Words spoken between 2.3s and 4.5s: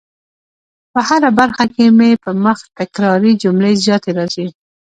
مخ تکراري جملې زیاتې راځي